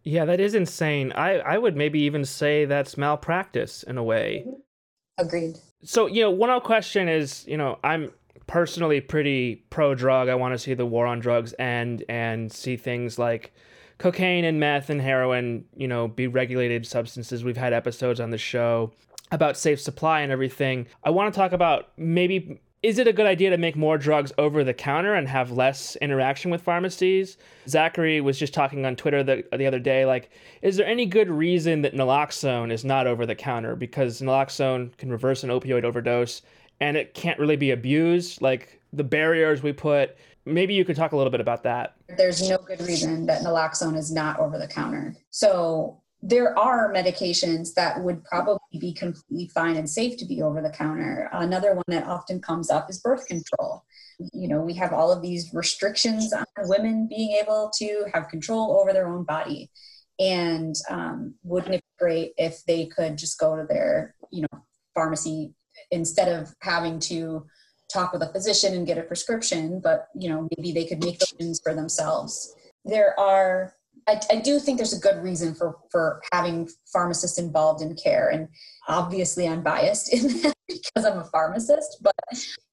[0.04, 1.12] Yeah, that is insane.
[1.12, 4.44] I, I would maybe even say that's malpractice in a way.
[4.46, 5.26] Mm-hmm.
[5.26, 5.56] Agreed.
[5.82, 8.12] So, you know, one other question is, you know, I'm
[8.46, 10.28] personally pretty pro drug.
[10.28, 13.52] I want to see the war on drugs end and see things like
[13.98, 17.44] cocaine and meth and heroin, you know, be regulated substances.
[17.44, 18.92] We've had episodes on the show
[19.32, 20.86] about safe supply and everything.
[21.02, 24.32] I want to talk about maybe is it a good idea to make more drugs
[24.38, 27.36] over the counter and have less interaction with pharmacies?
[27.68, 30.30] Zachary was just talking on Twitter the, the other day, like,
[30.62, 33.74] is there any good reason that naloxone is not over the counter?
[33.74, 36.42] Because naloxone can reverse an opioid overdose
[36.80, 38.40] and it can't really be abused.
[38.40, 41.96] Like the barriers we put, maybe you could talk a little bit about that.
[42.16, 45.16] There's no good reason that naloxone is not over the counter.
[45.30, 50.60] So there are medications that would probably be completely fine and safe to be over
[50.60, 51.28] the counter.
[51.32, 53.84] Another one that often comes up is birth control.
[54.32, 58.80] You know, we have all of these restrictions on women being able to have control
[58.80, 59.70] over their own body.
[60.18, 64.64] And um, wouldn't it be great if they could just go to their, you know,
[64.94, 65.52] pharmacy
[65.92, 67.46] instead of having to
[67.92, 71.20] talk with a physician and get a prescription, but you know, maybe they could make
[71.38, 72.54] those for themselves.
[72.84, 73.74] There are
[74.08, 78.30] I, I, do think there's a good reason for for having pharmacists involved in care,
[78.30, 78.48] and
[78.88, 81.98] obviously I'm biased in that because I'm a pharmacist.
[82.02, 82.14] But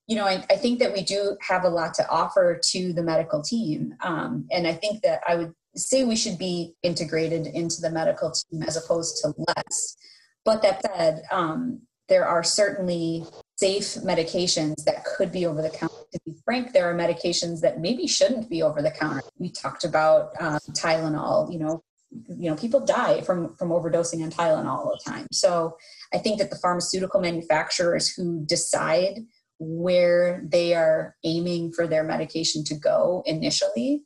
[0.08, 3.04] you know, I, I think that we do have a lot to offer to the
[3.04, 7.82] medical team, um, and I think that I would say we should be integrated into
[7.82, 9.98] the medical team as opposed to less.
[10.46, 13.26] But that said, um, there are certainly
[13.58, 15.96] safe medications that could be over the counter.
[16.14, 19.22] To be frank, there are medications that maybe shouldn't be over the counter.
[19.38, 21.52] We talked about um, Tylenol.
[21.52, 25.28] You know, you know, people die from from overdosing on Tylenol all the time.
[25.32, 25.78] So
[26.14, 29.20] I think that the pharmaceutical manufacturers who decide
[29.58, 34.04] where they are aiming for their medication to go initially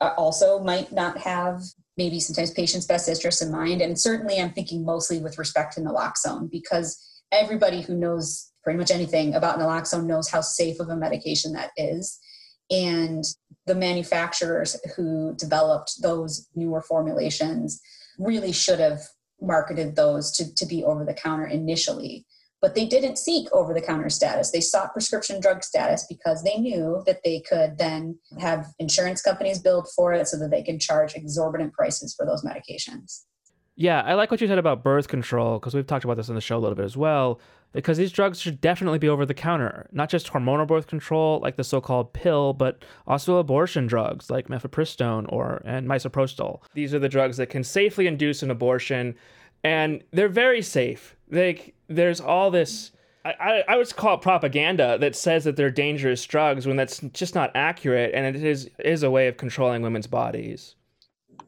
[0.00, 1.62] uh, also might not have
[1.96, 3.80] maybe sometimes patients' best interest in mind.
[3.80, 8.90] And certainly, I'm thinking mostly with respect to naloxone because everybody who knows pretty much
[8.90, 12.18] anything about naloxone knows how safe of a medication that is.
[12.70, 13.24] And
[13.66, 17.80] the manufacturers who developed those newer formulations
[18.18, 19.00] really should have
[19.40, 22.26] marketed those to, to be over the counter initially.
[22.60, 24.50] But they didn't seek over the counter status.
[24.50, 29.60] They sought prescription drug status because they knew that they could then have insurance companies
[29.60, 33.22] build for it so that they can charge exorbitant prices for those medications.
[33.80, 36.34] Yeah, I like what you said about birth control because we've talked about this on
[36.34, 37.40] the show a little bit as well.
[37.72, 41.54] Because these drugs should definitely be over the counter, not just hormonal birth control like
[41.54, 46.62] the so-called pill, but also abortion drugs like mifepristone or and misoprostol.
[46.74, 49.14] These are the drugs that can safely induce an abortion,
[49.62, 51.14] and they're very safe.
[51.30, 52.90] Like there's all this.
[53.24, 56.98] I, I, I would call it propaganda that says that they're dangerous drugs when that's
[57.12, 60.74] just not accurate, and it is is a way of controlling women's bodies.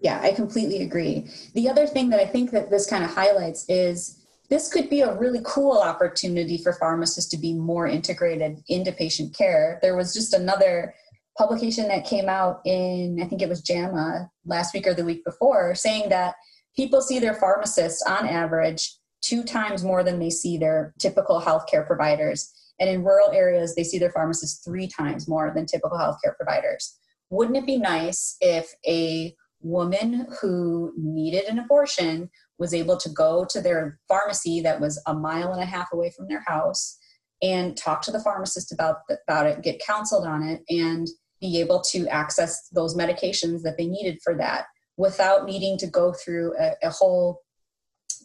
[0.00, 1.28] Yeah, I completely agree.
[1.54, 5.02] The other thing that I think that this kind of highlights is this could be
[5.02, 9.78] a really cool opportunity for pharmacists to be more integrated into patient care.
[9.82, 10.94] There was just another
[11.38, 15.24] publication that came out in, I think it was JAMA last week or the week
[15.24, 16.34] before, saying that
[16.74, 21.86] people see their pharmacists on average two times more than they see their typical healthcare
[21.86, 22.52] providers.
[22.80, 26.96] And in rural areas, they see their pharmacists three times more than typical healthcare providers.
[27.28, 33.46] Wouldn't it be nice if a woman who needed an abortion was able to go
[33.50, 36.98] to their pharmacy that was a mile and a half away from their house
[37.42, 38.96] and talk to the pharmacist about
[39.26, 41.08] about it, get counseled on it, and
[41.40, 46.12] be able to access those medications that they needed for that without needing to go
[46.12, 47.40] through a, a whole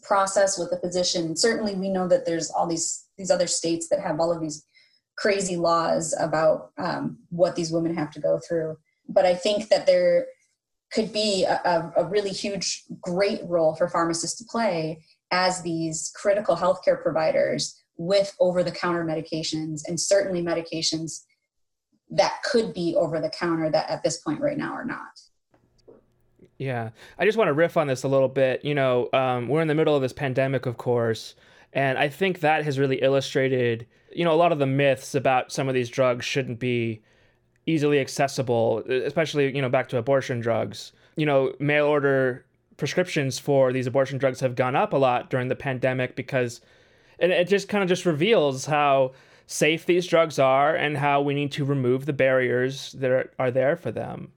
[0.03, 1.35] process with a physician.
[1.35, 4.65] Certainly, we know that there's all these these other states that have all of these
[5.17, 8.75] crazy laws about um, what these women have to go through.
[9.07, 10.25] But I think that there
[10.91, 16.55] could be a, a, really huge, great role for pharmacists to play as these critical
[16.55, 21.23] healthcare providers with over the counter medications and certainly medications
[22.09, 25.19] that could be over the counter that at this point right now are not.
[26.57, 28.63] Yeah, I just want to riff on this a little bit.
[28.63, 31.35] You know, um, we're in the middle of this pandemic, of course,
[31.73, 35.51] and I think that has really illustrated, you know, a lot of the myths about
[35.51, 37.01] some of these drugs shouldn't be
[37.65, 40.91] easily accessible, especially, you know, back to abortion drugs.
[41.15, 42.45] You know, mail order
[42.77, 46.61] prescriptions for these abortion drugs have gone up a lot during the pandemic because
[47.19, 49.13] and it just kind of just reveals how
[49.47, 53.51] safe these drugs are and how we need to remove the barriers that are, are
[53.51, 54.31] there for them.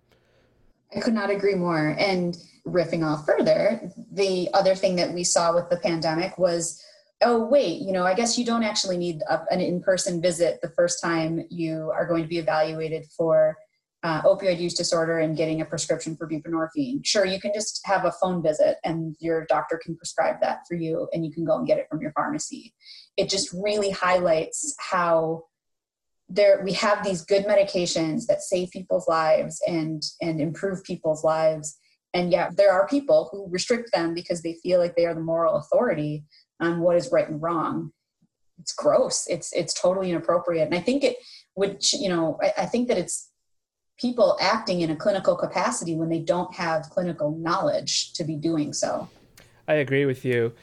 [0.94, 1.96] I could not agree more.
[1.98, 6.82] And riffing off further, the other thing that we saw with the pandemic was
[7.22, 10.70] oh wait you know i guess you don't actually need a, an in-person visit the
[10.70, 13.56] first time you are going to be evaluated for
[14.04, 17.04] uh, opioid use disorder and getting a prescription for buprenorphine.
[17.04, 20.74] Sure you can just have a phone visit and your doctor can prescribe that for
[20.76, 22.74] you and you can go and get it from your pharmacy.
[23.16, 25.44] It just really highlights how
[26.28, 31.78] there we have these good medications that save people's lives and and improve people's lives.
[32.14, 35.20] And yet there are people who restrict them because they feel like they are the
[35.20, 36.24] moral authority
[36.60, 37.92] on what is right and wrong.
[38.60, 39.26] It's gross.
[39.28, 40.66] It's it's totally inappropriate.
[40.66, 41.16] And I think it
[41.54, 43.30] would, you know, I, I think that it's
[43.98, 48.72] people acting in a clinical capacity when they don't have clinical knowledge to be doing
[48.72, 49.08] so.
[49.66, 50.54] I agree with you.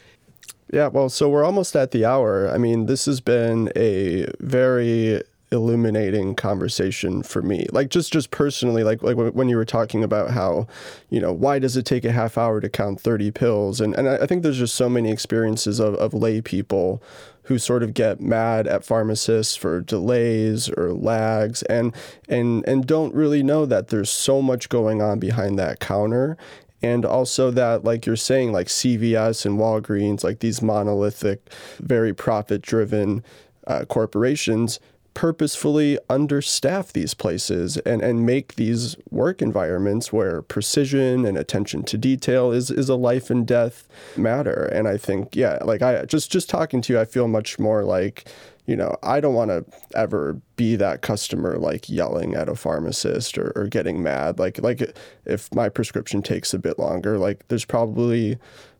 [0.72, 2.50] Yeah, well, so we're almost at the hour.
[2.50, 5.22] I mean, this has been a very
[5.52, 7.66] illuminating conversation for me.
[7.70, 10.66] Like just just personally like like when you were talking about how
[11.08, 13.80] you know why does it take a half hour to count 30 pills?
[13.80, 17.02] And and i think there's just so many experiences of, of lay people
[17.44, 21.94] who sort of get mad at pharmacists for delays or lags and
[22.28, 26.36] and and don't really know that there's so much going on behind that counter.
[26.82, 32.62] And also that like you're saying like CVS and Walgreens like these monolithic very profit
[32.62, 33.22] driven
[33.66, 34.78] uh, corporations
[35.16, 41.96] purposefully understaff these places and, and make these work environments where precision and attention to
[41.96, 43.88] detail is, is a life and death
[44.18, 44.66] matter.
[44.66, 47.82] And I think, yeah, like I just just talking to you, I feel much more
[47.82, 48.28] like,
[48.66, 49.64] you know, I don't want to
[49.94, 54.38] ever be that customer like yelling at a pharmacist or, or getting mad.
[54.38, 54.94] Like like
[55.24, 58.36] if my prescription takes a bit longer, like there's probably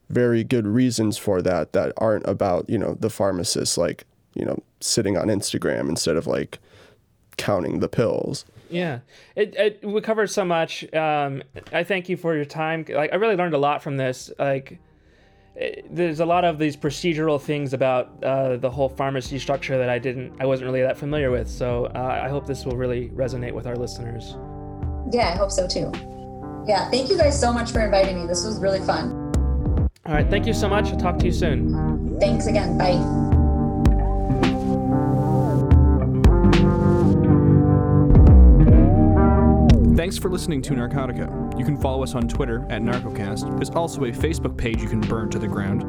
[0.09, 4.05] very good reasons for that that aren't about, you know, the pharmacist like
[4.37, 6.59] you know, sitting on Instagram instead of like
[7.37, 8.45] counting the pills.
[8.69, 8.99] Yeah,
[9.35, 10.91] it, it we covered so much.
[10.93, 12.85] Um, I thank you for your time.
[12.89, 14.29] Like, I really learned a lot from this.
[14.37, 14.79] Like,
[15.55, 19.89] it, there's a lot of these procedural things about uh, the whole pharmacy structure that
[19.89, 21.49] I didn't, I wasn't really that familiar with.
[21.49, 24.35] So uh, I hope this will really resonate with our listeners.
[25.11, 25.91] Yeah, I hope so too.
[26.67, 28.27] Yeah, thank you guys so much for inviting me.
[28.27, 29.13] This was really fun.
[30.05, 30.87] All right, thank you so much.
[30.87, 32.19] I'll talk to you soon.
[32.19, 32.77] Thanks again.
[32.77, 33.26] Bye.
[40.07, 41.59] Thanks for listening to Narcotica.
[41.59, 43.57] You can follow us on Twitter at Narcocast.
[43.57, 45.83] There's also a Facebook page you can burn to the ground.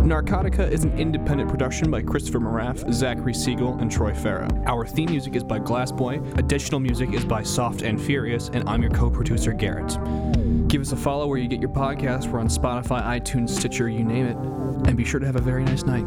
[0.00, 4.68] Narcotica is an independent production by Christopher Moraff, Zachary Siegel, and Troy Farah.
[4.68, 8.82] Our theme music is by Glassboy, additional music is by Soft and Furious, and I'm
[8.82, 9.96] your co producer, Garrett.
[10.68, 12.30] Give us a follow where you get your podcast.
[12.30, 14.36] We're on Spotify, iTunes, Stitcher, you name it.
[14.86, 16.04] And be sure to have a very nice night.